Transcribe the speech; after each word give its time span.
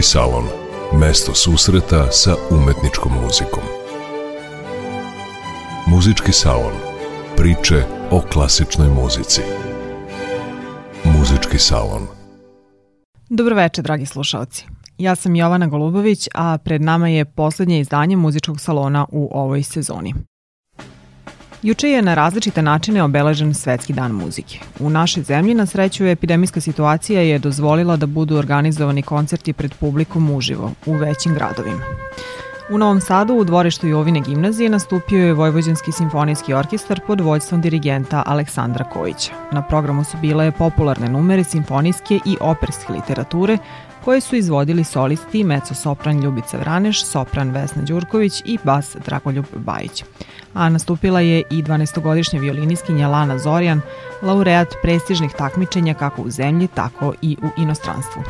Muzički 0.00 0.18
salon. 0.18 0.44
Mesto 1.00 1.34
susreta 1.34 2.10
sa 2.10 2.34
umetničkom 2.50 3.12
muzikom. 3.22 3.62
Muzički 5.86 6.32
salon. 6.32 6.72
Priče 7.36 7.84
o 8.10 8.20
klasičnoj 8.32 8.88
muzici. 8.88 9.40
Muzički 11.04 11.58
salon. 11.58 12.06
Dobroveče, 13.28 13.82
dragi 13.82 14.06
slušalci. 14.06 14.64
Ja 14.98 15.16
sam 15.16 15.36
Jovana 15.36 15.66
Golubović, 15.66 16.28
a 16.34 16.58
pred 16.58 16.82
nama 16.82 17.08
je 17.08 17.24
poslednje 17.24 17.80
izdanje 17.80 18.16
muzičkog 18.16 18.60
salona 18.60 19.06
u 19.12 19.28
ovoj 19.32 19.62
sezoni. 19.62 20.14
Juče 21.62 21.88
je 21.88 22.02
na 22.02 22.14
različite 22.14 22.62
načine 22.62 23.02
obeležen 23.02 23.54
Svetski 23.54 23.92
dan 23.92 24.12
muzike. 24.12 24.58
U 24.78 24.90
našoj 24.90 25.22
zemlji, 25.22 25.54
na 25.54 25.66
sreću, 25.66 26.06
epidemijska 26.06 26.60
situacija 26.60 27.20
je 27.20 27.38
dozvolila 27.38 27.96
da 27.96 28.06
budu 28.06 28.36
organizovani 28.36 29.02
koncerti 29.02 29.52
pred 29.52 29.74
publikom 29.74 30.30
uživo 30.30 30.72
u 30.86 30.92
većim 30.92 31.34
gradovima. 31.34 31.84
U 32.70 32.78
Novom 32.78 33.00
Sadu 33.00 33.34
u 33.34 33.44
dvorištu 33.44 33.88
Jovine 33.88 34.20
gimnazije 34.20 34.70
nastupio 34.70 35.26
je 35.26 35.32
Vojvođanski 35.32 35.92
simfonijski 35.92 36.54
orkestar 36.54 37.00
pod 37.06 37.20
vođstvom 37.20 37.60
dirigenta 37.60 38.22
Aleksandra 38.26 38.84
Kojića. 38.84 39.32
Na 39.52 39.62
programu 39.62 40.04
su 40.04 40.16
bile 40.20 40.52
popularne 40.52 41.08
numere 41.08 41.44
simfonijske 41.44 42.20
i 42.26 42.36
operske 42.40 42.92
literature, 42.92 43.58
koje 44.04 44.20
su 44.20 44.36
izvodili 44.36 44.84
solisti 44.84 45.44
meco-sopran 45.44 46.22
Ljubica 46.22 46.58
Vraneš, 46.58 47.04
sopran 47.04 47.50
Vesna 47.50 47.82
Đurković 47.82 48.42
i 48.44 48.58
bas 48.64 48.96
Dragoljub 49.04 49.44
Bajić. 49.56 50.04
A 50.54 50.68
nastupila 50.68 51.20
je 51.20 51.42
i 51.50 51.62
12-godišnja 51.62 52.40
violiniskinja 52.40 53.08
Lana 53.08 53.38
Zorjan, 53.38 53.80
laureat 54.22 54.74
prestižnih 54.82 55.32
takmičenja 55.38 55.94
kako 55.94 56.22
u 56.22 56.30
zemlji, 56.30 56.68
tako 56.74 57.14
i 57.22 57.36
u 57.42 57.60
inostranstvu. 57.60 58.22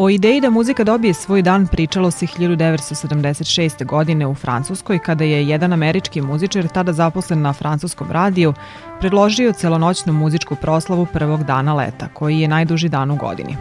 O 0.00 0.10
ideji 0.10 0.40
da 0.40 0.50
muzika 0.50 0.84
dobije 0.84 1.14
svoj 1.14 1.42
dan 1.42 1.66
pričalo 1.66 2.10
se 2.10 2.26
1976. 2.26 3.84
godine 3.84 4.26
u 4.26 4.34
Francuskoj 4.34 4.98
kada 4.98 5.24
je 5.24 5.48
jedan 5.48 5.72
američki 5.72 6.20
muzičar 6.20 6.68
tada 6.68 6.92
zaposlen 6.92 7.42
na 7.42 7.52
francuskom 7.52 8.12
radiju 8.12 8.54
predložio 9.00 9.52
celonoćnu 9.52 10.12
muzičku 10.12 10.56
proslavu 10.56 11.06
prvog 11.06 11.44
dana 11.44 11.74
leta, 11.74 12.08
koji 12.14 12.40
je 12.40 12.48
najduži 12.48 12.88
dan 12.88 13.10
u 13.10 13.16
godini. 13.16 13.56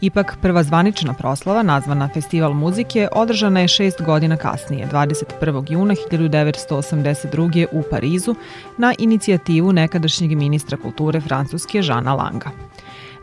Ipak 0.00 0.36
prva 0.42 0.62
zvanična 0.62 1.14
proslava, 1.14 1.62
nazvana 1.62 2.08
Festival 2.14 2.52
muzike, 2.52 3.08
održana 3.12 3.60
je 3.60 3.68
šest 3.68 4.02
godina 4.02 4.36
kasnije, 4.36 4.88
21. 4.92 5.72
juna 5.72 5.94
1982. 5.94 7.66
u 7.72 7.82
Parizu, 7.90 8.34
na 8.78 8.94
inicijativu 8.98 9.72
nekadašnjeg 9.72 10.36
ministra 10.36 10.76
kulture 10.76 11.20
Francuske 11.20 11.82
Žana 11.82 12.14
Langa. 12.14 12.50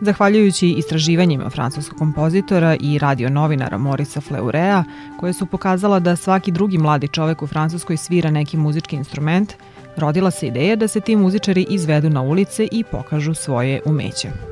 Zahvaljujući 0.01 0.69
istraživanjima 0.69 1.49
francuskog 1.49 1.97
kompozitora 1.97 2.75
i 2.79 2.97
radio 2.97 3.29
novinara 3.29 3.77
Morisa 3.77 4.21
Fleurea, 4.21 4.83
koje 5.19 5.33
su 5.33 5.45
pokazala 5.45 5.99
da 5.99 6.15
svaki 6.15 6.51
drugi 6.51 6.77
mladi 6.77 7.07
čovek 7.07 7.41
u 7.41 7.47
Francuskoj 7.47 7.97
svira 7.97 8.31
neki 8.31 8.57
muzički 8.57 8.95
instrument, 8.95 9.53
rodila 9.97 10.31
se 10.31 10.47
ideja 10.47 10.75
da 10.75 10.87
se 10.87 10.99
ti 10.99 11.15
muzičari 11.15 11.65
izvedu 11.69 12.09
na 12.09 12.21
ulice 12.21 12.67
i 12.71 12.83
pokažu 12.83 13.33
svoje 13.33 13.81
umeće. 13.85 14.50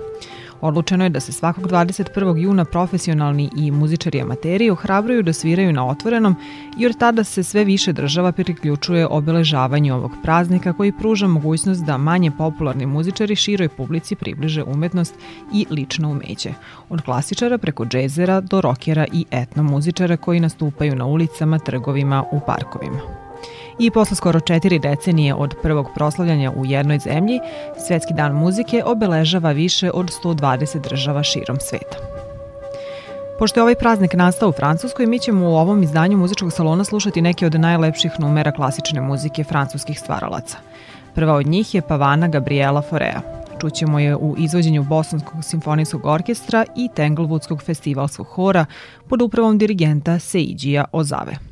Odlučeno 0.62 1.04
je 1.04 1.10
da 1.10 1.20
se 1.20 1.32
svakog 1.32 1.68
21. 1.68 2.38
juna 2.38 2.66
profesionalni 2.66 3.50
i 3.58 3.72
muzičari 3.72 4.22
amateri 4.22 4.70
ohrabruju 4.70 5.24
da 5.24 5.34
sviraju 5.34 5.74
na 5.74 5.88
otvorenom, 5.88 6.36
jer 6.78 6.94
tada 6.94 7.24
se 7.24 7.44
sve 7.44 7.64
više 7.64 7.94
država 7.94 8.32
priključuje 8.32 9.08
obeležavanju 9.08 9.96
ovog 9.96 10.12
praznika 10.24 10.74
koji 10.74 10.92
pruža 10.92 11.28
mogućnost 11.28 11.86
da 11.86 11.98
manje 11.98 12.32
popularni 12.32 12.86
muzičari 12.86 13.36
široj 13.36 13.70
publici 13.70 14.16
približe 14.16 14.64
umetnost 14.64 15.16
i 15.54 15.66
lično 15.70 16.12
umeće. 16.12 16.54
Od 16.90 17.02
klasičara 17.02 17.58
preko 17.58 17.86
džezera 17.86 18.42
do 18.42 18.62
rokera 18.62 19.06
i 19.14 19.26
etno 19.32 19.64
muzičara 19.64 20.18
koji 20.18 20.40
nastupaju 20.40 20.96
na 20.96 21.06
ulicama, 21.06 21.60
trgovima, 21.60 22.24
u 22.32 22.40
parkovima. 22.48 23.29
I 23.80 23.92
posle 23.92 24.16
skoro 24.16 24.40
četiri 24.40 24.80
decenije 24.80 25.34
od 25.34 25.56
prvog 25.62 25.88
proslavljanja 25.96 26.52
u 26.52 26.66
jednoj 26.66 27.00
zemlji, 27.00 27.40
Svetski 27.88 28.14
dan 28.14 28.32
muzike 28.32 28.84
obeležava 28.86 29.52
više 29.52 29.92
od 29.92 30.12
120 30.24 30.82
država 30.90 31.24
širom 31.24 31.58
sveta. 31.60 31.98
Pošto 33.40 33.60
je 33.60 33.62
ovaj 33.62 33.76
praznik 33.76 34.14
nastao 34.14 34.50
u 34.50 34.52
Francuskoj, 34.52 35.06
mi 35.06 35.20
ćemo 35.20 35.50
u 35.50 35.56
ovom 35.56 35.84
izdanju 35.84 36.18
muzičkog 36.18 36.54
salona 36.54 36.84
slušati 36.84 37.22
neke 37.22 37.46
od 37.46 37.60
najlepših 37.60 38.12
numera 38.20 38.52
klasične 38.52 39.02
muzike 39.02 39.44
francuskih 39.44 40.00
stvaralaca. 40.00 40.58
Prva 41.16 41.34
od 41.34 41.48
njih 41.48 41.76
je 41.76 41.82
Pavana 41.82 42.28
Gabriela 42.28 42.82
Forea. 42.82 43.22
Čućemo 43.62 44.00
je 44.00 44.16
u 44.16 44.36
izvođenju 44.38 44.84
Bosanskog 44.84 45.44
simfonijskog 45.44 46.06
orkestra 46.06 46.66
i 46.76 46.90
Tanglewoodskog 46.96 47.64
festivalskog 47.64 48.28
hora 48.28 48.66
pod 49.10 49.22
upravom 49.22 49.58
dirigenta 49.58 50.20
Seidžija 50.20 50.86
Ozave. 50.92 51.49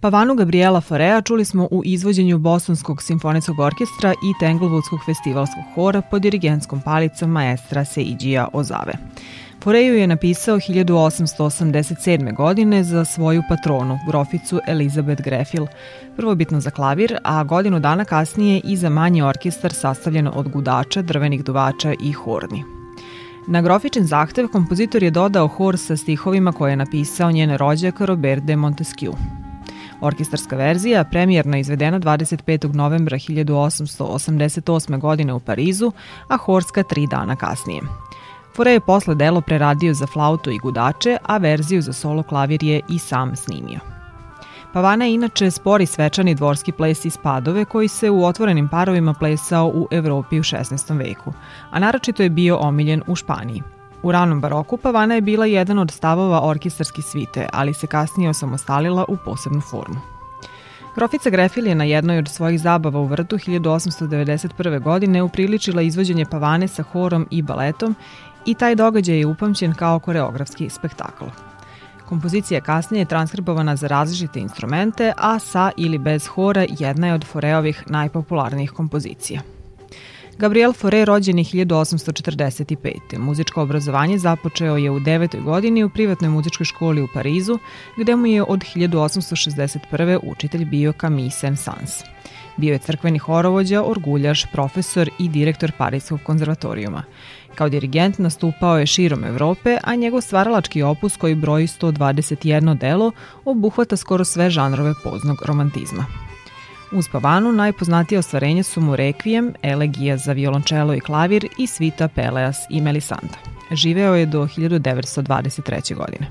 Pavanu 0.00 0.34
Gabriela 0.34 0.80
Forea 0.80 1.20
čuli 1.20 1.44
smo 1.44 1.68
u 1.70 1.82
izvođenju 1.84 2.38
Bostonskog 2.38 3.02
simfonijskog 3.02 3.58
orkestra 3.58 4.12
i 4.12 4.44
Tanglewoodskog 4.44 4.98
festivalskog 5.06 5.64
hora 5.74 6.02
pod 6.02 6.22
dirigenskom 6.22 6.80
palicom 6.80 7.30
maestra 7.30 7.84
Seijija 7.84 8.48
Ozave. 8.52 8.92
Foreju 9.62 9.94
je 9.94 10.06
napisao 10.06 10.56
1887. 10.56 12.36
godine 12.36 12.84
za 12.84 13.04
svoju 13.04 13.42
patronu, 13.48 13.98
groficu 14.06 14.60
Elizabeth 14.66 15.22
Grefil, 15.22 15.66
prvobitno 16.16 16.60
za 16.60 16.70
klavir, 16.70 17.18
a 17.24 17.44
godinu 17.44 17.80
dana 17.80 18.04
kasnije 18.04 18.60
i 18.64 18.76
za 18.76 18.88
manji 18.88 19.22
orkestar 19.22 19.72
sastavljen 19.72 20.28
od 20.34 20.48
gudača, 20.48 21.02
drvenih 21.02 21.44
duvača 21.44 21.94
i 22.02 22.12
horni. 22.12 22.64
Na 23.46 23.62
grofičin 23.62 24.06
zahtev 24.06 24.48
kompozitor 24.48 25.02
je 25.02 25.10
dodao 25.10 25.46
hor 25.46 25.78
sa 25.78 25.96
stihovima 25.96 26.52
koje 26.52 26.72
je 26.72 26.76
napisao 26.76 27.32
njen 27.32 27.56
rođak 27.56 28.00
Robert 28.00 28.42
de 28.42 28.56
Montesquieu. 28.56 29.39
Orkestarska 30.00 30.56
verzija, 30.56 31.04
premijerno 31.04 31.56
izvedena 31.56 32.00
25. 32.00 32.74
novembra 32.74 33.16
1888. 33.16 34.98
godine 34.98 35.32
u 35.32 35.40
Parizu, 35.40 35.92
a 36.28 36.36
horska 36.36 36.82
tri 36.82 37.06
dana 37.06 37.36
kasnije. 37.36 37.82
Fore 38.56 38.72
je 38.72 38.80
posle 38.80 39.14
delo 39.14 39.40
preradio 39.40 39.94
za 39.94 40.06
flautu 40.06 40.50
i 40.50 40.58
gudače, 40.58 41.16
a 41.22 41.36
verziju 41.36 41.82
za 41.82 41.92
solo 41.92 42.22
klavir 42.22 42.62
je 42.62 42.80
i 42.88 42.98
sam 42.98 43.36
snimio. 43.36 43.78
Pavana 44.72 45.04
je 45.04 45.14
inače 45.14 45.50
spori 45.50 45.86
svečani 45.86 46.34
dvorski 46.34 46.72
ples 46.72 47.04
iz 47.04 47.16
Padove 47.22 47.64
koji 47.64 47.88
se 47.88 48.10
u 48.10 48.24
otvorenim 48.24 48.68
parovima 48.68 49.14
plesao 49.14 49.66
u 49.66 49.88
Evropi 49.90 50.40
u 50.40 50.42
16. 50.42 50.98
veku, 50.98 51.32
a 51.70 51.78
naročito 51.78 52.22
je 52.22 52.30
bio 52.30 52.58
omiljen 52.58 53.02
u 53.06 53.16
Španiji. 53.16 53.62
U 54.02 54.12
ranom 54.12 54.40
baroku 54.40 54.76
Pavana 54.76 55.14
je 55.14 55.20
bila 55.20 55.46
jedan 55.46 55.78
od 55.78 55.90
stavova 55.90 56.46
orkestarske 56.48 57.02
svite, 57.02 57.48
ali 57.52 57.74
se 57.74 57.86
kasnije 57.86 58.30
osamostalila 58.30 59.04
u 59.08 59.16
posebnu 59.24 59.60
formu. 59.60 60.00
Grofica 60.96 61.30
Grefil 61.30 61.66
je 61.66 61.74
na 61.74 61.84
jednoj 61.84 62.18
od 62.18 62.28
svojih 62.28 62.60
zabava 62.60 63.00
u 63.00 63.04
vrtu 63.04 63.36
1891. 63.36 64.82
godine 64.82 65.22
upriličila 65.22 65.82
izvođenje 65.82 66.26
Pavane 66.30 66.68
sa 66.68 66.82
horom 66.82 67.26
i 67.30 67.42
baletom 67.42 67.94
i 68.46 68.54
taj 68.54 68.74
događaj 68.74 69.18
je 69.18 69.26
upamćen 69.26 69.74
kao 69.74 69.98
koreografski 69.98 70.70
spektakl. 70.70 71.24
Kompozicija 72.08 72.56
je 72.56 72.62
kasnije 72.62 73.04
transkribovana 73.04 73.76
za 73.76 73.86
različite 73.86 74.40
instrumente, 74.40 75.12
a 75.16 75.38
sa 75.38 75.70
ili 75.76 75.98
bez 75.98 76.26
hora 76.26 76.66
jedna 76.78 77.06
je 77.06 77.14
od 77.14 77.24
Foreovih 77.24 77.84
najpopularnijih 77.86 78.70
kompozicija. 78.70 79.59
Gabriel 80.38 80.72
Fauré 80.72 81.04
rođen 81.04 81.38
je 81.38 81.44
1845. 81.44 83.18
Muzičko 83.18 83.62
obrazovanje 83.62 84.18
započeo 84.18 84.76
je 84.76 84.90
u 84.90 85.00
devetoj 85.00 85.40
godini 85.40 85.84
u 85.84 85.90
privatnoj 85.90 86.30
muzičkoj 86.30 86.64
školi 86.64 87.02
u 87.02 87.08
Parizu, 87.14 87.58
gde 87.96 88.16
mu 88.16 88.26
je 88.26 88.42
od 88.42 88.60
1861. 88.74 90.18
učitelj 90.22 90.64
bio 90.64 90.92
Camille 91.00 91.30
Saint-Saëns. 91.30 92.04
Bio 92.56 92.72
je 92.72 92.78
crkveni 92.78 93.18
horovođa, 93.18 93.82
orguljaš, 93.84 94.46
profesor 94.52 95.10
i 95.18 95.28
direktor 95.28 95.72
Parijskog 95.78 96.20
konzervatorijuma. 96.22 97.02
Kao 97.54 97.68
dirigent 97.68 98.18
nastupao 98.18 98.78
je 98.78 98.86
širom 98.86 99.24
Evrope, 99.24 99.78
a 99.84 99.94
njegov 99.94 100.20
stvaralački 100.20 100.82
opus 100.82 101.16
koji 101.16 101.34
broji 101.34 101.66
121 101.66 102.78
delo 102.78 103.12
obuhvata 103.44 103.96
skoro 103.96 104.24
sve 104.24 104.50
žanrove 104.50 104.92
poznog 105.04 105.42
romantizma. 105.46 106.29
Uz 106.92 107.08
Pavanu 107.08 107.52
najpoznatije 107.52 108.18
ostvarenja 108.18 108.62
su 108.62 108.80
mu 108.80 108.96
Requiem, 108.96 109.52
Elegija 109.62 110.16
za 110.16 110.32
violončelo 110.32 110.94
i 110.94 111.00
klavir 111.00 111.48
i 111.58 111.66
Svita 111.66 112.08
Peleas 112.08 112.56
i 112.70 112.80
Melisanda. 112.80 113.38
Živeo 113.70 114.14
je 114.14 114.26
do 114.26 114.42
1923. 114.42 115.94
godine. 115.94 116.26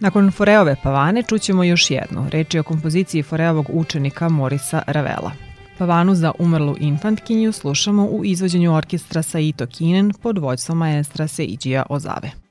Nakon 0.00 0.30
Foreove 0.30 0.76
pavane 0.82 1.22
čućemo 1.22 1.64
još 1.64 1.90
jednu. 1.90 2.26
Reč 2.30 2.54
je 2.54 2.60
o 2.60 2.62
kompoziciji 2.62 3.22
Foreovog 3.22 3.66
učenika 3.72 4.28
Morisa 4.28 4.82
Ravela. 4.86 5.30
Pavanu 5.78 6.14
za 6.14 6.32
umrlu 6.38 6.76
infantkinju 6.80 7.52
slušamo 7.52 8.04
u 8.04 8.24
izvođenju 8.24 8.74
orkestra 8.74 9.22
Saito 9.22 9.66
Kinen 9.66 10.12
pod 10.22 10.38
vođstvom 10.38 10.78
maestra 10.78 11.28
Seijija 11.28 11.82
Ozave. 11.88 12.43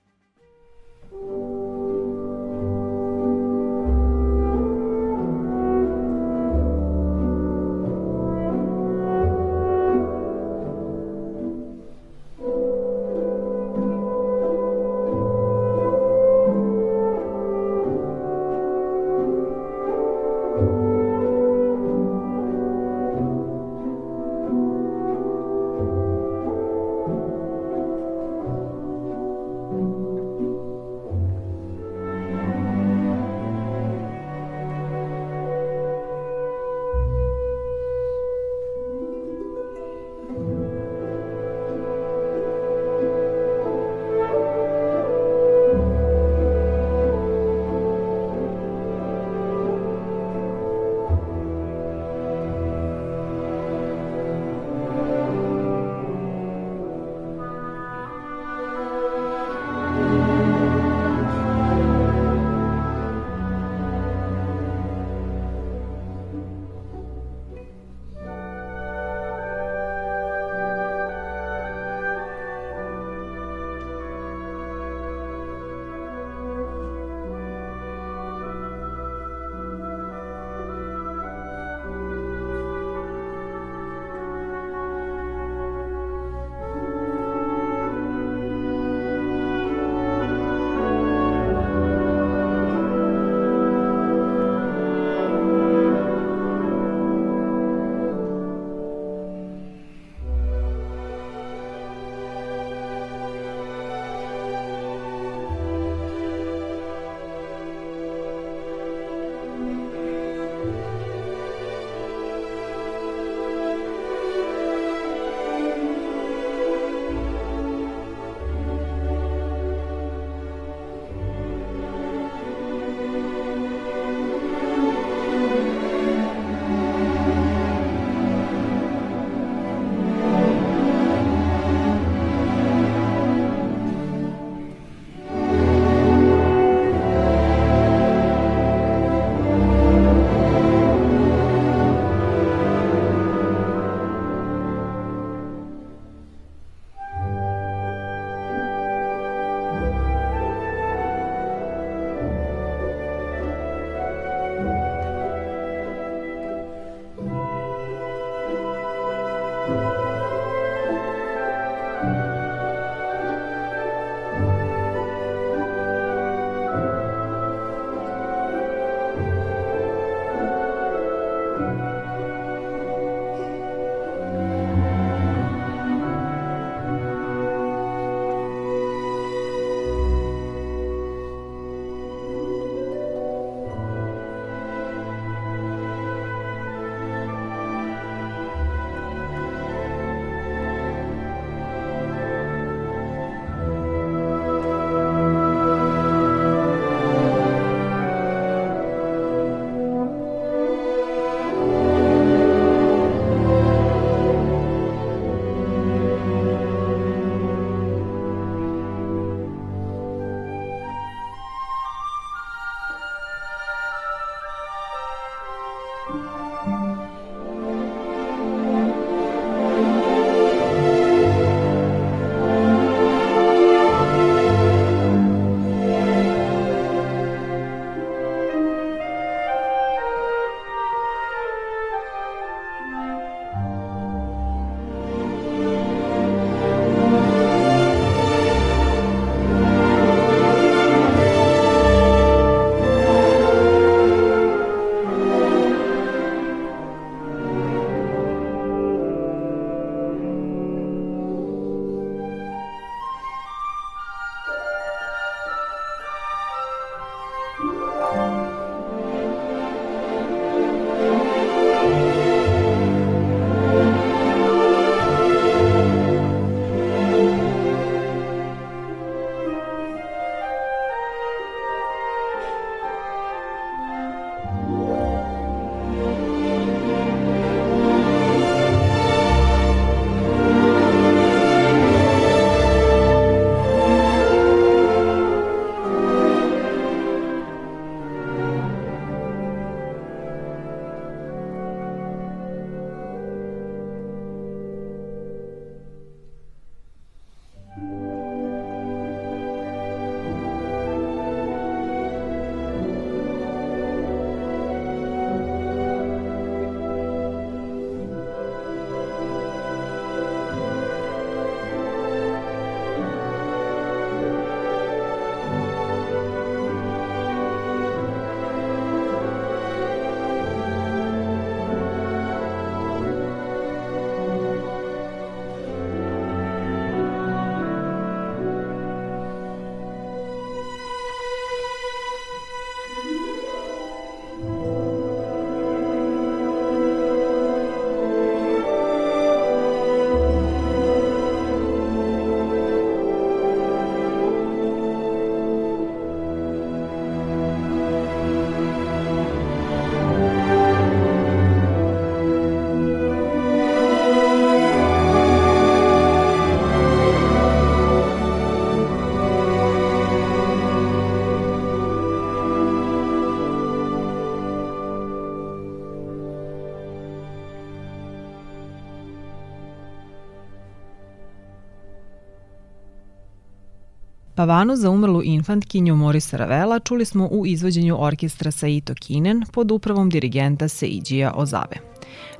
Pavanu 374.43 374.75
za 374.75 374.89
umrlu 374.89 375.21
infantkinju 375.23 375.95
Morisa 375.95 376.37
Ravela 376.37 376.79
čuli 376.79 377.05
smo 377.05 377.27
u 377.27 377.45
izvođenju 377.45 377.97
orkestra 377.99 378.51
Saito 378.51 378.93
Kinen 378.95 379.43
pod 379.51 379.71
upravom 379.71 380.09
dirigenta 380.09 380.67
Seijija 380.67 381.33
Ozave. 381.35 381.77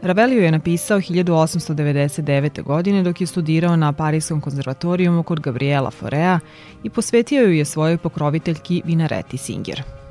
Ravelio 0.02 0.44
je 0.44 0.52
napisao 0.52 0.98
1899. 0.98 2.64
godine 2.64 3.04
dok 3.04 3.22
je 3.22 3.28
studirao 3.28 3.76
na 3.76 3.94
Parijskom 3.94 4.42
konzervatorijumu 4.42 5.24
kod 5.24 5.40
Gabriela 5.40 5.92
Forea 5.92 6.40
i 6.84 6.90
posvetio 6.90 7.42
ju 7.42 7.54
je 7.54 7.66
svojoj 7.66 7.98
pokroviteljki 7.98 8.82
Vinareti 8.86 9.38
Singer. 9.38 10.03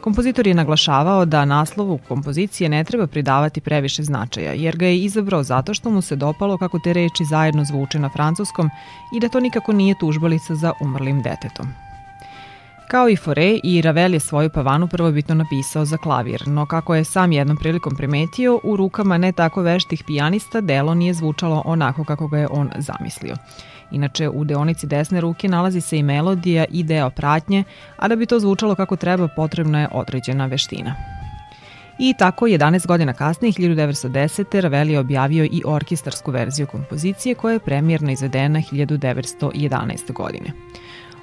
Kompozitor 0.00 0.46
je 0.46 0.54
naglašavao 0.54 1.24
da 1.24 1.44
naslovu 1.44 1.98
kompozicije 2.08 2.68
ne 2.68 2.84
treba 2.84 3.06
pridavati 3.06 3.60
previše 3.60 4.02
značaja, 4.02 4.52
jer 4.52 4.76
ga 4.76 4.86
je 4.86 4.98
izabrao 4.98 5.42
zato 5.42 5.74
što 5.74 5.90
mu 5.90 6.02
se 6.02 6.16
dopalo 6.16 6.58
kako 6.58 6.78
te 6.78 6.92
reči 6.92 7.24
zajedno 7.24 7.64
zvuče 7.64 7.98
na 7.98 8.08
francuskom 8.08 8.70
i 9.16 9.20
da 9.20 9.28
to 9.28 9.40
nikako 9.40 9.72
nije 9.72 9.98
tužbalica 10.00 10.54
za 10.54 10.72
umrlim 10.80 11.22
detetom. 11.22 11.66
Kao 12.90 13.08
i 13.08 13.16
Fore, 13.16 13.58
i 13.64 13.82
Ravel 13.82 14.14
je 14.14 14.20
svoju 14.20 14.50
pavanu 14.50 14.88
prvobitno 14.88 15.34
napisao 15.34 15.84
za 15.84 15.96
klavir, 15.96 16.48
no 16.48 16.66
kako 16.66 16.94
je 16.94 17.04
sam 17.04 17.32
jednom 17.32 17.56
prilikom 17.56 17.96
primetio, 17.96 18.60
u 18.62 18.76
rukama 18.76 19.18
ne 19.18 19.32
tako 19.32 19.62
veštih 19.62 20.04
pijanista 20.06 20.60
delo 20.60 20.94
nije 20.94 21.14
zvučalo 21.14 21.62
onako 21.64 22.04
kako 22.04 22.28
ga 22.28 22.38
je 22.38 22.48
on 22.50 22.70
zamislio. 22.78 23.36
Inače, 23.90 24.28
u 24.28 24.44
deonici 24.44 24.86
desne 24.86 25.20
ruke 25.20 25.48
nalazi 25.48 25.80
se 25.80 25.98
i 25.98 26.02
melodija 26.02 26.64
i 26.70 26.82
deo 26.82 27.10
pratnje, 27.10 27.64
a 27.96 28.08
da 28.08 28.16
bi 28.16 28.26
to 28.26 28.40
zvučalo 28.40 28.74
kako 28.74 28.96
treba 28.96 29.28
potrebna 29.28 29.80
je 29.80 29.88
određena 29.92 30.46
veština. 30.46 30.94
I 32.02 32.14
tako, 32.18 32.46
11 32.46 32.86
godina 32.86 33.12
kasnije, 33.12 33.52
1910. 33.52 34.60
Ravel 34.60 34.90
je 34.90 34.98
objavio 34.98 35.44
i 35.44 35.62
orkestarsku 35.64 36.30
verziju 36.30 36.66
kompozicije 36.66 37.34
koja 37.34 37.52
je 37.52 37.58
premijerno 37.58 38.10
izvedena 38.10 38.58
1911. 38.72 40.12
godine. 40.12 40.52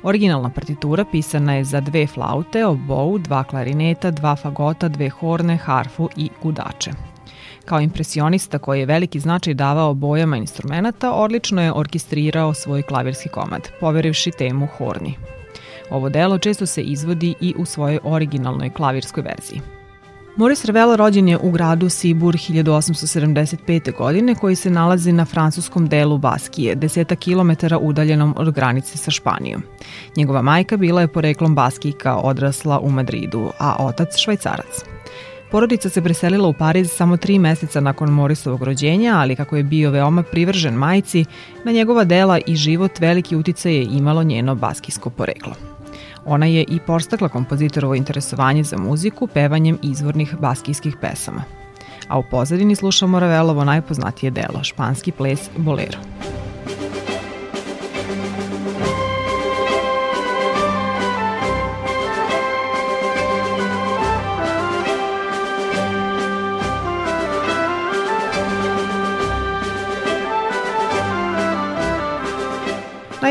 Originalna 0.03 0.49
partitura 0.49 1.05
pisana 1.11 1.55
je 1.55 1.63
za 1.63 1.79
dve 1.81 2.07
flaute, 2.07 2.65
obou, 2.65 3.17
dva 3.17 3.43
klarineta, 3.43 4.11
dva 4.11 4.35
fagota, 4.35 4.87
dve 4.87 5.09
horne, 5.09 5.57
harfu 5.57 6.09
i 6.15 6.29
gudače. 6.43 6.91
Kao 7.67 7.81
impresionista 7.81 8.57
koji 8.57 8.79
je 8.79 8.85
veliki 8.85 9.19
značaj 9.19 9.53
davao 9.53 9.93
bojama 9.93 10.37
instrumenta, 10.37 11.13
odlično 11.13 11.61
je 11.61 11.73
orkestrirao 11.73 12.53
svoj 12.53 12.81
klavirski 12.81 13.29
komad, 13.29 13.69
poverivši 13.79 14.31
temu 14.31 14.67
horni. 14.77 15.15
Ovo 15.89 16.09
delo 16.09 16.37
često 16.37 16.65
se 16.65 16.81
izvodi 16.81 17.33
i 17.41 17.53
u 17.57 17.65
svojoj 17.65 17.99
originalnoj 18.03 18.69
klavirskoj 18.69 19.23
verziji. 19.23 19.61
Maurice 20.35 20.67
Ravel 20.67 20.95
rođen 20.95 21.27
je 21.27 21.37
u 21.37 21.51
gradu 21.51 21.89
Sibur 21.89 22.35
1875. 22.35 23.97
godine 23.97 24.35
koji 24.35 24.55
se 24.55 24.69
nalazi 24.69 25.11
na 25.11 25.25
francuskom 25.25 25.87
delu 25.87 26.17
Baskije, 26.17 26.75
deseta 26.75 27.15
kilometara 27.15 27.77
udaljenom 27.77 28.33
od 28.37 28.51
granice 28.51 28.97
sa 28.97 29.11
Španijom. 29.11 29.63
Njegova 30.17 30.41
majka 30.41 30.77
bila 30.77 31.01
je 31.01 31.07
poreklom 31.07 31.55
Baskijka 31.55 32.15
odrasla 32.15 32.79
u 32.79 32.89
Madridu, 32.89 33.51
a 33.59 33.85
otac 33.85 34.17
švajcarac. 34.17 34.83
Porodica 35.51 35.89
se 35.89 36.01
preselila 36.01 36.47
u 36.47 36.53
Pariz 36.53 36.91
samo 36.91 37.17
tri 37.17 37.39
meseca 37.39 37.79
nakon 37.79 38.09
Morisovog 38.09 38.63
rođenja, 38.63 39.15
ali 39.17 39.35
kako 39.35 39.57
je 39.57 39.63
bio 39.63 39.91
veoma 39.91 40.23
privržen 40.23 40.73
majci, 40.73 41.25
na 41.63 41.71
njegova 41.71 42.03
dela 42.03 42.39
i 42.45 42.55
život 42.55 42.99
veliki 42.99 43.35
uticaj 43.35 43.73
je 43.73 43.83
imalo 43.83 44.23
njeno 44.23 44.55
baskijsko 44.55 45.09
poreklo. 45.09 45.53
Ona 46.25 46.45
je 46.45 46.63
i 46.63 46.79
porstakla 46.79 47.29
kompozitorovo 47.29 47.95
interesovanje 47.95 48.63
za 48.63 48.77
muziku 48.77 49.27
pevanjem 49.27 49.77
izvornih 49.83 50.35
baskijskih 50.39 50.95
pesama. 51.01 51.43
A 52.07 52.19
u 52.19 52.23
pozadini 52.31 52.75
slušamo 52.75 53.19
Ravelovo 53.19 53.63
najpoznatije 53.63 54.31
delo, 54.31 54.63
španski 54.63 55.11
ples 55.11 55.49
Bolero. 55.57 55.99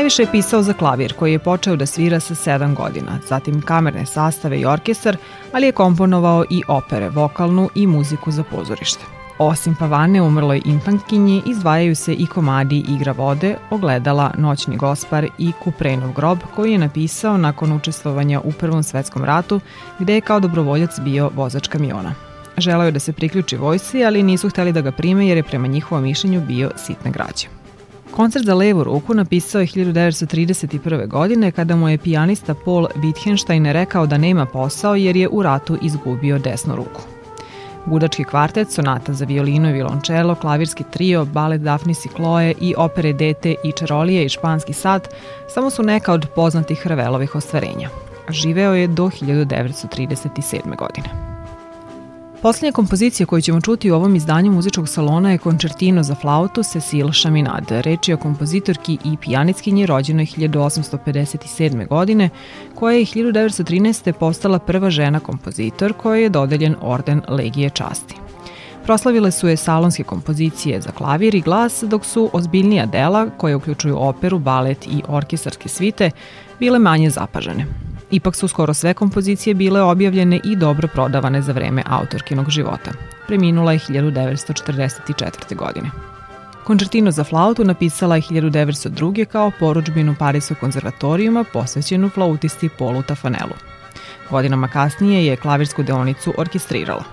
Najviše 0.07 0.23
je 0.23 0.31
pisao 0.31 0.61
za 0.61 0.73
klavir, 0.73 1.13
koji 1.13 1.31
je 1.31 1.39
počeo 1.39 1.75
da 1.75 1.85
svira 1.85 2.19
sa 2.19 2.35
7 2.35 2.75
godina, 2.75 3.19
zatim 3.27 3.61
kamerne 3.61 4.05
sastave 4.05 4.59
i 4.59 4.65
orkestar, 4.65 5.17
ali 5.53 5.65
je 5.65 5.71
komponovao 5.71 6.45
i 6.49 6.61
opere, 6.67 7.09
vokalnu 7.09 7.69
i 7.75 7.87
muziku 7.87 8.31
za 8.31 8.43
pozorište. 8.43 9.03
Osim 9.37 9.75
Pavane 9.79 10.21
umrloj 10.21 10.61
infantkinji, 10.65 11.41
izdvajaju 11.45 11.95
se 11.95 12.13
i 12.13 12.25
komadi 12.25 12.85
Igra 12.87 13.11
vode, 13.11 13.55
Ogledala, 13.69 14.31
Noćni 14.37 14.77
gospar 14.77 15.27
i 15.37 15.51
Kuprenov 15.63 16.13
grob, 16.13 16.39
koji 16.55 16.71
je 16.71 16.77
napisao 16.77 17.37
nakon 17.37 17.71
učestvovanja 17.71 18.41
u 18.43 18.51
Prvom 18.51 18.83
svetskom 18.83 19.23
ratu, 19.23 19.59
gde 19.99 20.13
je 20.13 20.21
kao 20.21 20.39
dobrovoljac 20.39 20.99
bio 20.99 21.31
vozač 21.35 21.67
kamiona. 21.67 22.13
Želeo 22.57 22.85
je 22.85 22.91
da 22.91 22.99
se 22.99 23.13
priključi 23.13 23.57
vojsi, 23.57 24.05
ali 24.05 24.23
nisu 24.23 24.49
hteli 24.49 24.71
da 24.71 24.81
ga 24.81 24.91
prime 24.91 25.27
jer 25.27 25.37
je 25.37 25.43
prema 25.43 25.67
njihovom 25.67 26.03
mišljenju 26.03 26.41
bio 26.41 26.71
sitna 26.77 27.11
građa. 27.11 27.56
Koncert 28.17 28.45
za 28.45 28.53
levu 28.53 28.83
ruku 28.83 29.13
napisao 29.13 29.61
je 29.61 29.67
1931. 29.67 31.07
godine 31.07 31.51
kada 31.51 31.75
mu 31.75 31.89
je 31.89 31.97
pijanista 31.97 32.55
Paul 32.65 32.87
Wittgenstein 32.95 33.71
rekao 33.71 34.05
da 34.05 34.17
nema 34.17 34.45
posao 34.45 34.95
jer 34.95 35.15
je 35.15 35.29
u 35.29 35.43
ratu 35.43 35.77
izgubio 35.81 36.39
desnu 36.39 36.75
ruku. 36.75 37.01
Gudački 37.85 38.23
kvartet, 38.23 38.71
sonata 38.71 39.13
za 39.13 39.25
violino 39.25 39.69
i 39.69 39.73
violončelo, 39.73 40.35
klavirski 40.35 40.83
trio, 40.91 41.25
balet 41.25 41.61
Daphnis 41.61 42.05
i 42.05 42.09
Chloe 42.15 42.53
i 42.61 42.73
opere 42.77 43.13
Dete 43.13 43.55
i 43.63 43.71
Čarolije 43.71 44.25
i 44.25 44.29
Španski 44.29 44.73
sad 44.73 45.07
samo 45.47 45.69
su 45.69 45.83
neka 45.83 46.13
od 46.13 46.27
poznatih 46.35 46.87
Ravelovih 46.87 47.35
ostvarenja. 47.35 47.89
Živeo 48.29 48.73
je 48.73 48.87
do 48.87 49.03
1937. 49.03 50.75
godine. 50.77 51.36
Poslednja 52.47 52.71
kompozicija 52.71 53.27
koju 53.27 53.41
ćemo 53.41 53.61
čuti 53.61 53.91
u 53.91 53.95
ovom 53.95 54.15
izdanju 54.15 54.51
muzičkog 54.51 54.89
salona 54.89 55.31
je 55.31 55.37
koncertino 55.37 56.03
za 56.03 56.15
flautu 56.15 56.63
Cecil 56.63 57.11
Chaminade. 57.11 57.81
Reč 57.81 58.09
je 58.09 58.15
o 58.15 58.17
kompozitorki 58.17 58.97
i 59.05 59.17
pijanitskinji 59.17 59.85
rođenoj 59.85 60.25
1857. 60.25 61.87
godine, 61.87 62.29
koja 62.75 62.97
je 62.97 63.05
1913. 63.05 64.11
postala 64.11 64.59
prva 64.59 64.89
žena 64.89 65.19
kompozitor 65.19 65.93
koja 65.93 66.21
je 66.21 66.29
dodeljen 66.29 66.75
orden 66.81 67.21
Legije 67.27 67.69
časti. 67.69 68.15
Proslavile 68.83 69.31
su 69.31 69.47
je 69.47 69.57
salonske 69.57 70.03
kompozicije 70.03 70.81
za 70.81 70.91
klavir 70.91 71.35
i 71.35 71.41
glas, 71.41 71.83
dok 71.83 72.05
su 72.05 72.29
ozbiljnija 72.33 72.85
dela, 72.85 73.29
koje 73.37 73.55
uključuju 73.55 73.97
operu, 73.97 74.39
balet 74.39 74.87
i 74.87 75.03
orkestarske 75.07 75.69
svite, 75.69 76.11
bile 76.59 76.79
manje 76.79 77.09
zapažene. 77.09 77.86
Ipak 78.11 78.35
su 78.35 78.47
skoro 78.47 78.73
sve 78.73 78.93
kompozicije 78.93 79.53
bile 79.53 79.81
objavljene 79.81 80.39
i 80.43 80.55
dobro 80.55 80.87
prodavane 80.87 81.41
za 81.41 81.51
vreme 81.51 81.83
autorkinog 81.85 82.49
života. 82.49 82.91
Preminula 83.27 83.73
je 83.73 83.79
1944. 83.79 85.55
godine. 85.55 85.91
Koncertino 86.63 87.11
za 87.11 87.23
flautu 87.23 87.63
napisala 87.63 88.15
je 88.15 88.21
1902. 88.21 89.25
kao 89.25 89.51
poručbinu 89.59 90.15
Parisog 90.19 90.57
konzervatorijuma 90.57 91.43
posvećenu 91.53 92.09
flautisti 92.09 92.69
Polu 92.69 93.01
Tafanelu. 93.01 93.53
Godinama 94.29 94.67
kasnije 94.67 95.25
je 95.25 95.35
klavirsku 95.35 95.83
deonicu 95.83 96.33
orkestrirala. 96.37 97.03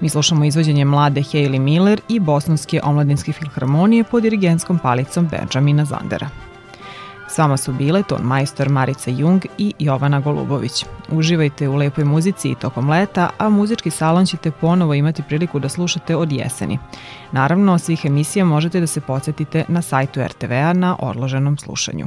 Mi 0.00 0.08
slušamo 0.08 0.44
izvođenje 0.44 0.84
mlade 0.84 1.20
Hayley 1.20 1.58
Miller 1.58 2.00
i 2.08 2.20
Bostonske 2.20 2.80
omladinske 2.84 3.32
filharmonije 3.32 4.04
pod 4.04 4.22
dirigenskom 4.22 4.78
palicom 4.78 5.28
Benjamina 5.28 5.84
Zandera. 5.84 6.28
S 7.28 7.38
vama 7.38 7.56
su 7.56 7.72
bile 7.72 8.02
ton 8.02 8.22
majstor 8.22 8.68
Marica 8.68 9.10
Jung 9.10 9.46
i 9.58 9.74
Jovana 9.78 10.20
Golubović. 10.20 10.84
Uživajte 11.10 11.68
u 11.68 11.76
lepoj 11.76 12.04
muzici 12.04 12.50
i 12.50 12.54
tokom 12.54 12.90
leta, 12.90 13.30
a 13.38 13.48
muzički 13.48 13.90
salon 13.90 14.26
ćete 14.26 14.50
ponovo 14.50 14.94
imati 14.94 15.22
priliku 15.22 15.58
da 15.58 15.68
slušate 15.68 16.16
od 16.16 16.32
jeseni. 16.32 16.78
Naravno, 17.32 17.78
svih 17.78 18.04
emisija 18.04 18.44
možete 18.44 18.80
da 18.80 18.86
se 18.86 19.00
podsjetite 19.00 19.64
na 19.68 19.82
sajtu 19.82 20.20
RTV-a 20.22 20.72
na 20.72 20.96
odloženom 21.00 21.58
slušanju. 21.58 22.06